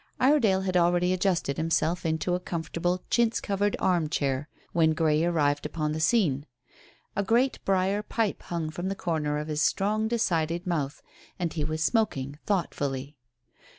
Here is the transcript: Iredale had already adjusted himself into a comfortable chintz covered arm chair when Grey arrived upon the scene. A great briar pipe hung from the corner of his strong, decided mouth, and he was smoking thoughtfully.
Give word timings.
Iredale 0.19 0.61
had 0.61 0.75
already 0.75 1.13
adjusted 1.13 1.57
himself 1.57 2.07
into 2.07 2.33
a 2.33 2.39
comfortable 2.39 3.03
chintz 3.11 3.39
covered 3.39 3.75
arm 3.77 4.09
chair 4.09 4.49
when 4.73 4.93
Grey 4.95 5.23
arrived 5.23 5.63
upon 5.63 5.91
the 5.91 5.99
scene. 5.99 6.47
A 7.15 7.21
great 7.21 7.59
briar 7.65 8.01
pipe 8.01 8.41
hung 8.41 8.71
from 8.71 8.89
the 8.89 8.95
corner 8.95 9.37
of 9.37 9.47
his 9.47 9.61
strong, 9.61 10.07
decided 10.07 10.65
mouth, 10.65 11.03
and 11.37 11.53
he 11.53 11.63
was 11.63 11.83
smoking 11.83 12.39
thoughtfully. 12.47 13.15